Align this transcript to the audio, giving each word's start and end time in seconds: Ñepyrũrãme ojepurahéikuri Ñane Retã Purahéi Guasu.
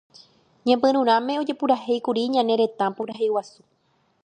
Ñepyrũrãme 0.67 1.33
ojepurahéikuri 1.41 2.21
Ñane 2.33 2.53
Retã 2.61 2.87
Purahéi 2.95 3.29
Guasu. 3.33 3.61